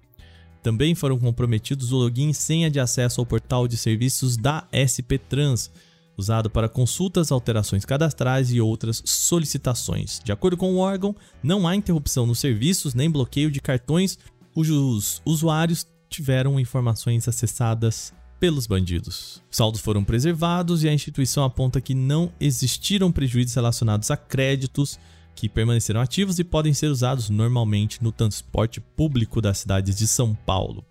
Também 0.62 0.94
foram 0.94 1.18
comprometidos 1.18 1.92
o 1.92 1.96
login 1.96 2.30
e 2.30 2.34
senha 2.34 2.70
de 2.70 2.78
acesso 2.78 3.20
ao 3.20 3.26
portal 3.26 3.66
de 3.66 3.76
serviços 3.76 4.36
da 4.36 4.66
SP 4.72 5.16
Trans, 5.18 5.70
usado 6.16 6.50
para 6.50 6.68
consultas, 6.68 7.32
alterações 7.32 7.84
cadastrais 7.84 8.52
e 8.52 8.60
outras 8.60 9.02
solicitações. 9.04 10.20
De 10.22 10.32
acordo 10.32 10.56
com 10.56 10.74
o 10.74 10.78
órgão, 10.78 11.16
não 11.42 11.66
há 11.66 11.74
interrupção 11.74 12.26
nos 12.26 12.38
serviços 12.38 12.94
nem 12.94 13.10
bloqueio 13.10 13.50
de 13.50 13.60
cartões 13.60 14.18
cujos 14.52 15.22
usuários 15.24 15.86
tiveram 16.08 16.60
informações 16.60 17.26
acessadas 17.26 18.12
pelos 18.38 18.66
bandidos. 18.66 19.42
Saldos 19.50 19.80
foram 19.80 20.02
preservados 20.02 20.82
e 20.82 20.88
a 20.88 20.92
instituição 20.92 21.44
aponta 21.44 21.80
que 21.80 21.94
não 21.94 22.32
existiram 22.40 23.12
prejuízos 23.12 23.54
relacionados 23.54 24.10
a 24.10 24.16
créditos 24.16 24.98
que 25.34 25.48
permaneceram 25.48 26.00
ativos 26.00 26.38
e 26.38 26.44
podem 26.44 26.74
ser 26.74 26.88
usados 26.88 27.30
normalmente 27.30 28.02
no 28.02 28.12
transporte 28.12 28.80
público 28.80 29.40
das 29.40 29.58
cidades 29.58 29.96
de 29.96 30.06
São 30.06 30.34
Paulo. 30.34 30.84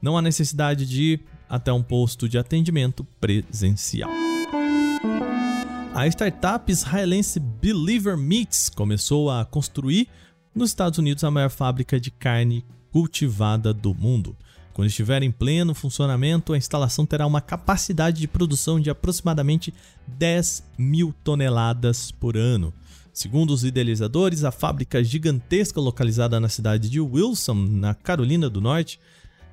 Não 0.00 0.16
há 0.16 0.22
necessidade 0.22 0.86
de 0.86 1.02
ir 1.02 1.20
até 1.48 1.72
um 1.72 1.82
posto 1.82 2.28
de 2.28 2.38
atendimento 2.38 3.04
presencial. 3.20 4.10
A 5.92 6.06
startup 6.06 6.70
israelense 6.70 7.40
Believer 7.40 8.16
Meats 8.16 8.70
começou 8.70 9.30
a 9.30 9.44
construir 9.44 10.08
nos 10.54 10.70
Estados 10.70 10.98
Unidos 10.98 11.24
a 11.24 11.30
maior 11.30 11.50
fábrica 11.50 12.00
de 12.00 12.10
carne 12.10 12.64
cultivada 12.92 13.74
do 13.74 13.94
mundo. 13.94 14.36
Quando 14.72 14.88
estiver 14.88 15.22
em 15.22 15.30
pleno 15.30 15.74
funcionamento, 15.74 16.52
a 16.52 16.56
instalação 16.56 17.04
terá 17.04 17.26
uma 17.26 17.40
capacidade 17.40 18.20
de 18.20 18.28
produção 18.28 18.80
de 18.80 18.88
aproximadamente 18.88 19.74
10 20.06 20.64
mil 20.78 21.14
toneladas 21.24 22.10
por 22.10 22.36
ano. 22.36 22.72
Segundo 23.20 23.50
os 23.50 23.64
idealizadores, 23.64 24.44
a 24.44 24.50
fábrica 24.50 25.04
gigantesca 25.04 25.78
localizada 25.78 26.40
na 26.40 26.48
cidade 26.48 26.88
de 26.88 26.98
Wilson, 26.98 27.52
na 27.52 27.92
Carolina 27.92 28.48
do 28.48 28.62
Norte, 28.62 28.98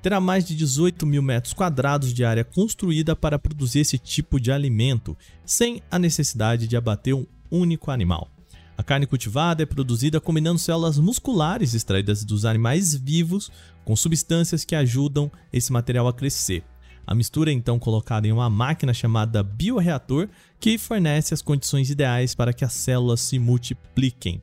terá 0.00 0.18
mais 0.18 0.46
de 0.46 0.56
18 0.56 1.04
mil 1.04 1.20
metros 1.20 1.52
quadrados 1.52 2.14
de 2.14 2.24
área 2.24 2.44
construída 2.44 3.14
para 3.14 3.38
produzir 3.38 3.80
esse 3.80 3.98
tipo 3.98 4.40
de 4.40 4.50
alimento, 4.50 5.14
sem 5.44 5.82
a 5.90 5.98
necessidade 5.98 6.66
de 6.66 6.78
abater 6.78 7.12
um 7.12 7.26
único 7.50 7.90
animal. 7.90 8.30
A 8.74 8.82
carne 8.82 9.06
cultivada 9.06 9.62
é 9.62 9.66
produzida 9.66 10.18
combinando 10.18 10.58
células 10.58 10.98
musculares 10.98 11.74
extraídas 11.74 12.24
dos 12.24 12.46
animais 12.46 12.94
vivos 12.94 13.52
com 13.84 13.94
substâncias 13.94 14.64
que 14.64 14.74
ajudam 14.74 15.30
esse 15.52 15.70
material 15.70 16.08
a 16.08 16.14
crescer. 16.14 16.64
A 17.08 17.14
mistura 17.14 17.50
é 17.50 17.54
então 17.54 17.78
colocada 17.78 18.28
em 18.28 18.32
uma 18.32 18.50
máquina 18.50 18.92
chamada 18.92 19.42
bioreator 19.42 20.28
que 20.60 20.76
fornece 20.76 21.32
as 21.32 21.40
condições 21.40 21.88
ideais 21.88 22.34
para 22.34 22.52
que 22.52 22.66
as 22.66 22.74
células 22.74 23.22
se 23.22 23.38
multipliquem. 23.38 24.42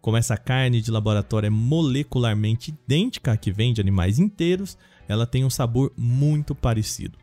Como 0.00 0.16
essa 0.16 0.36
carne 0.36 0.80
de 0.80 0.92
laboratório 0.92 1.48
é 1.48 1.50
molecularmente 1.50 2.70
idêntica 2.70 3.32
à 3.32 3.36
que 3.36 3.50
vem 3.50 3.72
de 3.72 3.80
animais 3.80 4.20
inteiros, 4.20 4.78
ela 5.08 5.26
tem 5.26 5.44
um 5.44 5.50
sabor 5.50 5.92
muito 5.96 6.54
parecido. 6.54 7.18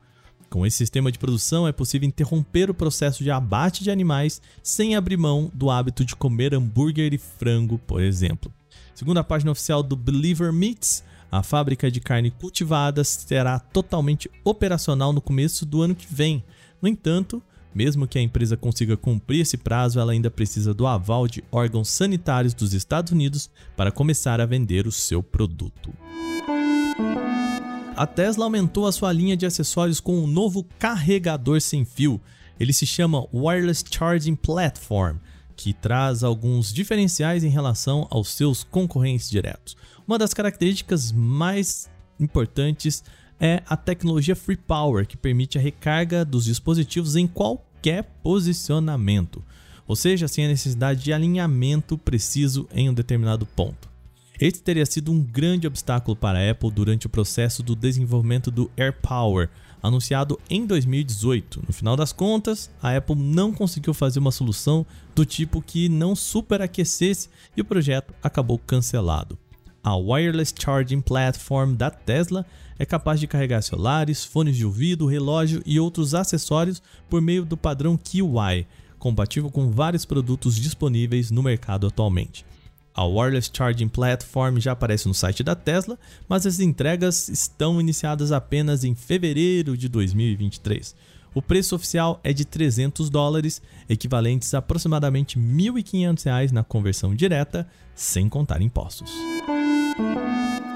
Com 0.50 0.66
esse 0.66 0.80
sistema 0.80 1.10
de 1.10 1.18
produção, 1.18 1.66
é 1.66 1.72
possível 1.72 2.06
interromper 2.06 2.70
o 2.70 2.74
processo 2.74 3.24
de 3.24 3.32
abate 3.32 3.86
de 3.86 3.90
animais 3.90 4.42
sem 4.62 4.98
abrir 4.98 5.16
mão 5.16 5.50
do 5.54 5.70
hábito 5.70 6.04
de 6.04 6.14
comer 6.14 6.54
hambúrguer 6.54 7.14
e 7.14 7.18
frango, 7.18 7.80
por 7.80 8.02
exemplo. 8.02 8.54
Segundo 8.94 9.20
a 9.20 9.24
página 9.24 9.54
oficial 9.54 9.82
do 9.82 9.96
Believer 9.96 10.52
Meats, 10.52 11.06
a 11.34 11.42
fábrica 11.42 11.90
de 11.90 12.00
carne 12.00 12.30
cultivada 12.30 13.04
será 13.04 13.58
totalmente 13.58 14.30
operacional 14.44 15.12
no 15.12 15.20
começo 15.20 15.66
do 15.66 15.82
ano 15.82 15.96
que 15.96 16.06
vem. 16.08 16.44
No 16.80 16.88
entanto, 16.88 17.42
mesmo 17.74 18.08
que 18.08 18.20
a 18.20 18.22
empresa 18.22 18.56
consiga 18.56 18.96
cumprir 18.96 19.42
esse 19.42 19.58
prazo, 19.58 20.00
ela 20.00 20.12
ainda 20.12 20.30
precisa 20.30 20.76
do 20.76 20.86
aval 20.86 21.28
de 21.28 21.44
órgãos 21.52 21.90
sanitários 21.90 22.54
dos 22.54 22.76
Estados 22.76 23.12
Unidos 23.12 23.50
para 23.76 23.92
começar 23.92 24.40
a 24.40 24.46
vender 24.46 24.86
o 24.86 24.92
seu 24.92 25.24
produto. 25.24 25.92
A 27.98 28.06
Tesla 28.06 28.46
aumentou 28.46 28.86
a 28.86 28.92
sua 28.92 29.12
linha 29.12 29.36
de 29.36 29.48
acessórios 29.48 30.00
com 30.00 30.16
um 30.16 30.28
novo 30.28 30.64
carregador 30.78 31.60
sem 31.62 31.84
fio. 31.84 32.22
Ele 32.60 32.74
se 32.74 32.86
chama 32.86 33.26
Wireless 33.34 33.84
Charging 33.90 34.36
Platform, 34.36 35.18
que 35.56 35.74
traz 35.74 36.24
alguns 36.24 36.74
diferenciais 36.74 37.44
em 37.44 37.50
relação 37.50 38.08
aos 38.10 38.30
seus 38.30 38.64
concorrentes 38.64 39.30
diretos. 39.30 39.76
Uma 40.08 40.18
das 40.18 40.34
características 40.34 41.12
mais 41.12 41.90
importantes 42.20 43.04
é 43.40 43.62
a 43.68 43.76
tecnologia 43.76 44.36
Free 44.36 44.58
Power, 44.58 45.08
que 45.08 45.18
permite 45.18 45.58
a 45.58 45.62
recarga 45.62 46.24
dos 46.24 46.46
dispositivos 46.46 47.16
em 47.16 47.28
qualquer 47.28 48.04
posicionamento, 48.24 49.44
ou 49.88 49.96
seja, 49.96 50.28
sem 50.28 50.46
a 50.46 50.50
necessidade 50.50 51.04
de 51.04 51.12
alinhamento 51.12 51.98
preciso 51.98 52.68
em 52.74 52.90
um 52.90 52.94
determinado 52.94 53.46
ponto. 53.46 53.92
Este 54.40 54.62
teria 54.62 54.86
sido 54.86 55.12
um 55.12 55.22
grande 55.22 55.68
obstáculo 55.68 56.16
para 56.16 56.40
a 56.40 56.52
Apple 56.52 56.72
durante 56.72 57.06
o 57.06 57.10
processo 57.10 57.62
do 57.62 57.76
desenvolvimento 57.76 58.50
do 58.50 58.70
AirPower, 58.76 59.50
anunciado 59.84 60.40
em 60.50 60.66
2018. 60.66 61.62
No 61.68 61.74
final 61.74 61.98
das 61.98 62.14
contas, 62.14 62.72
a 62.82 62.96
Apple 62.96 63.18
não 63.18 63.52
conseguiu 63.52 63.94
fazer 63.94 64.20
uma 64.20 64.32
solução 64.32 64.86
do 65.14 65.26
tipo 65.26 65.62
que 65.62 65.90
não 65.90 66.16
superaquecesse 66.16 67.30
e 67.56 67.62
o 67.62 67.66
projeto 67.66 68.14
acabou 68.24 68.58
cancelado. 68.58 69.38
A 69.84 69.98
Wireless 69.98 70.54
Charging 70.58 71.02
Platform 71.02 71.76
da 71.76 71.92
Tesla 71.92 72.46
é 72.80 72.86
capaz 72.86 73.20
de 73.20 73.28
carregar 73.28 73.62
celulares, 73.62 74.24
fones 74.24 74.56
de 74.56 74.66
ouvido, 74.66 75.06
relógio 75.06 75.62
e 75.66 75.78
outros 75.78 76.16
acessórios 76.16 76.82
por 77.10 77.22
meio 77.22 77.44
do 77.44 77.58
padrão 77.58 77.98
QI, 77.98 78.66
compatível 78.98 79.52
com 79.52 79.70
vários 79.70 80.06
produtos 80.06 80.56
disponíveis 80.56 81.30
no 81.30 81.44
mercado 81.44 81.86
atualmente. 81.86 82.46
A 82.96 83.06
Wireless 83.06 83.50
Charging 83.52 83.88
Platform 83.88 84.60
já 84.60 84.74
aparece 84.74 85.08
no 85.08 85.16
site 85.16 85.44
da 85.44 85.56
Tesla, 85.56 85.98
mas 86.30 86.46
as 86.46 86.60
entregas 86.60 87.28
estão 87.28 87.82
iniciadas 87.82 88.32
apenas 88.32 88.84
em 88.84 88.94
fevereiro 88.94 89.76
de 89.76 89.90
2023. 89.90 90.96
O 91.34 91.42
preço 91.42 91.76
oficial 91.76 92.20
é 92.24 92.32
de 92.32 92.46
300 92.46 93.10
dólares, 93.10 93.60
equivalentes 93.90 94.54
a 94.54 94.60
aproximadamente 94.60 95.40
1.500 95.40 96.26
reais 96.26 96.52
na 96.52 96.64
conversão 96.64 97.16
direta, 97.16 97.68
sem 97.96 98.30
contar 98.30 98.62
impostos. 98.62 99.12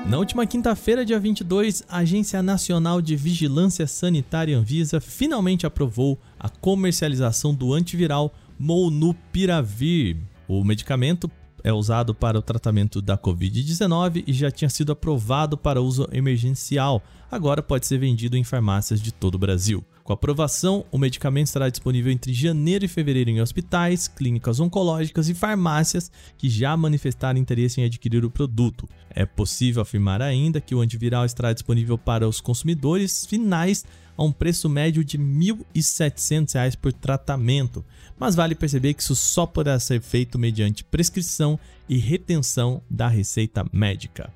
Na 0.07 0.17
última 0.17 0.47
quinta-feira, 0.47 1.05
dia 1.05 1.19
22, 1.19 1.83
a 1.87 1.97
Agência 1.97 2.41
Nacional 2.41 2.99
de 2.99 3.15
Vigilância 3.15 3.85
Sanitária 3.85 4.57
Anvisa 4.57 4.99
finalmente 4.99 5.67
aprovou 5.67 6.17
a 6.39 6.49
comercialização 6.49 7.53
do 7.53 7.73
antiviral 7.73 8.33
Molnupiravir. 8.57 10.17
O 10.47 10.63
medicamento 10.63 11.29
é 11.67 11.73
usado 11.73 12.15
para 12.15 12.39
o 12.39 12.41
tratamento 12.41 13.01
da 13.01 13.17
Covid-19 13.17 14.23
e 14.25 14.31
já 14.31 14.49
tinha 14.49 14.69
sido 14.69 14.93
aprovado 14.93 15.57
para 15.57 15.81
uso 15.81 16.07
emergencial. 16.13 17.03
Agora 17.29 17.61
pode 17.61 17.85
ser 17.85 17.97
vendido 17.97 18.37
em 18.37 18.43
farmácias 18.45 19.01
de 19.01 19.11
todo 19.11 19.35
o 19.35 19.37
Brasil. 19.37 19.83
Com 20.01 20.13
a 20.13 20.15
aprovação, 20.15 20.85
o 20.89 20.97
medicamento 20.97 21.47
estará 21.47 21.67
disponível 21.67 22.09
entre 22.09 22.31
janeiro 22.31 22.85
e 22.85 22.87
fevereiro 22.87 23.29
em 23.29 23.41
hospitais, 23.41 24.07
clínicas 24.07 24.61
oncológicas 24.61 25.27
e 25.27 25.33
farmácias 25.33 26.09
que 26.37 26.49
já 26.49 26.77
manifestaram 26.77 27.37
interesse 27.37 27.81
em 27.81 27.83
adquirir 27.83 28.23
o 28.23 28.31
produto. 28.31 28.87
É 29.09 29.25
possível 29.25 29.81
afirmar 29.81 30.21
ainda 30.21 30.61
que 30.61 30.73
o 30.73 30.79
antiviral 30.79 31.25
estará 31.25 31.51
disponível 31.51 31.97
para 31.97 32.25
os 32.25 32.39
consumidores 32.39 33.25
finais 33.25 33.83
a 34.17 34.23
um 34.23 34.31
preço 34.31 34.67
médio 34.67 35.03
de 35.03 35.17
R$ 35.17 35.23
1.700 35.23 36.75
por 36.75 36.91
tratamento, 36.91 37.85
mas 38.19 38.35
vale 38.35 38.55
perceber 38.55 38.93
que 38.93 39.01
isso 39.01 39.15
só 39.15 39.45
poderá 39.45 39.79
ser 39.79 40.01
feito 40.01 40.39
mediante 40.39 40.83
prescrição 40.83 41.59
e 41.87 41.97
retenção 41.97 42.81
da 42.89 43.07
receita 43.07 43.65
médica. 43.71 44.33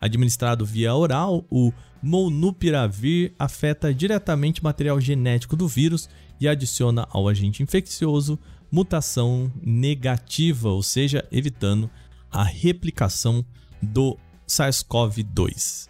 Administrado 0.00 0.66
via 0.66 0.94
oral, 0.94 1.44
o 1.50 1.72
Molnupiravir 2.02 3.34
afeta 3.38 3.92
diretamente 3.92 4.62
o 4.62 4.64
material 4.64 4.98
genético 5.00 5.54
do 5.54 5.68
vírus 5.68 6.08
e 6.40 6.48
adiciona 6.48 7.06
ao 7.10 7.28
agente 7.28 7.62
infeccioso 7.62 8.38
mutação 8.72 9.52
negativa, 9.62 10.70
ou 10.70 10.82
seja, 10.82 11.26
evitando 11.30 11.90
a 12.30 12.42
replicação 12.42 13.44
do 13.82 14.16
SARS-CoV-2. 14.48 15.88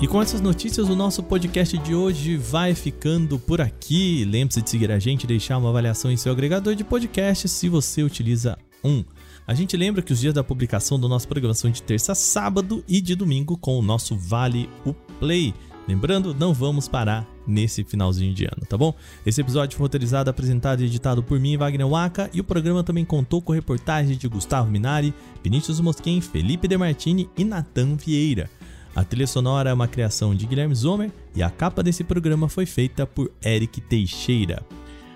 E 0.00 0.06
com 0.06 0.22
essas 0.22 0.40
notícias, 0.40 0.88
o 0.88 0.94
nosso 0.94 1.24
podcast 1.24 1.76
de 1.76 1.92
hoje 1.92 2.36
vai 2.36 2.72
ficando 2.72 3.36
por 3.36 3.60
aqui. 3.60 4.24
Lembre-se 4.24 4.62
de 4.62 4.70
seguir 4.70 4.92
a 4.92 4.98
gente 5.00 5.24
e 5.24 5.26
deixar 5.26 5.58
uma 5.58 5.70
avaliação 5.70 6.08
em 6.08 6.16
seu 6.16 6.30
agregador 6.30 6.76
de 6.76 6.84
podcast 6.84 7.48
se 7.48 7.68
você 7.68 8.04
utiliza 8.04 8.56
um. 8.84 9.02
A 9.44 9.54
gente 9.54 9.76
lembra 9.76 10.00
que 10.00 10.12
os 10.12 10.20
dias 10.20 10.32
da 10.32 10.44
publicação 10.44 11.00
do 11.00 11.08
nosso 11.08 11.26
programação 11.26 11.68
de 11.68 11.82
terça 11.82 12.12
a 12.12 12.14
sábado 12.14 12.84
e 12.86 13.00
de 13.00 13.16
domingo 13.16 13.56
com 13.56 13.76
o 13.76 13.82
nosso 13.82 14.16
Vale 14.16 14.70
o 14.86 14.94
Play. 15.18 15.52
Lembrando, 15.88 16.32
não 16.32 16.54
vamos 16.54 16.86
parar 16.86 17.26
nesse 17.44 17.82
finalzinho 17.82 18.32
de 18.32 18.44
ano, 18.44 18.64
tá 18.68 18.76
bom? 18.76 18.94
Esse 19.26 19.40
episódio 19.40 19.76
foi 19.76 19.84
roteirizado, 19.84 20.30
apresentado 20.30 20.80
e 20.80 20.86
editado 20.86 21.24
por 21.24 21.40
mim, 21.40 21.56
Wagner 21.56 21.88
Waka, 21.88 22.30
e 22.32 22.40
o 22.40 22.44
programa 22.44 22.84
também 22.84 23.04
contou 23.04 23.42
com 23.42 23.52
reportagens 23.52 24.16
de 24.16 24.28
Gustavo 24.28 24.70
Minari, 24.70 25.12
Vinícius 25.42 25.80
Mosquen, 25.80 26.20
Felipe 26.20 26.68
Demartini 26.68 27.28
e 27.36 27.42
Natan 27.42 27.96
Vieira. 27.96 28.48
A 28.94 29.04
trilha 29.04 29.26
sonora 29.26 29.70
é 29.70 29.74
uma 29.74 29.88
criação 29.88 30.34
de 30.34 30.46
Guilherme 30.46 30.74
Zomer 30.74 31.10
e 31.34 31.42
a 31.42 31.50
capa 31.50 31.82
desse 31.82 32.02
programa 32.02 32.48
foi 32.48 32.66
feita 32.66 33.06
por 33.06 33.30
Eric 33.44 33.80
Teixeira. 33.80 34.62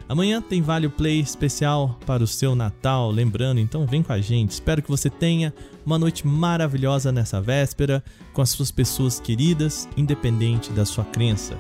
Amanhã 0.09 0.43
tem 0.43 0.61
Vale 0.61 0.89
Play 0.89 1.21
especial 1.21 1.99
para 2.05 2.23
o 2.23 2.27
seu 2.27 2.55
Natal, 2.55 3.11
lembrando, 3.11 3.61
então 3.61 3.87
vem 3.87 4.03
com 4.03 4.13
a 4.13 4.21
gente. 4.21 4.51
Espero 4.51 4.83
que 4.83 4.91
você 4.91 5.09
tenha 5.09 5.55
uma 5.87 5.99
noite 5.99 6.27
maravilhosa 6.27 7.11
nessa 7.11 7.41
véspera 7.41 8.05
com 8.33 8.43
as 8.43 8.51
suas 8.51 8.71
pessoas 8.71 9.19
queridas, 9.19 9.89
independente 9.97 10.71
da 10.71 10.85
sua 10.85 11.05
crença. 11.05 11.57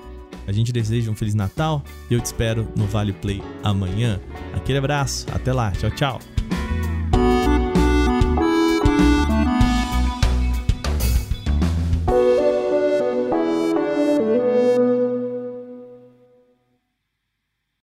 A 0.46 0.52
gente 0.52 0.72
deseja 0.72 1.10
um 1.10 1.14
Feliz 1.14 1.34
Natal 1.34 1.82
e 2.10 2.14
eu 2.14 2.20
te 2.20 2.26
espero 2.26 2.68
no 2.76 2.84
Vale 2.86 3.12
Play 3.12 3.42
amanhã. 3.62 4.20
Aquele 4.54 4.78
abraço, 4.78 5.26
até 5.32 5.52
lá, 5.52 5.70
tchau, 5.70 5.90
tchau. 5.90 6.31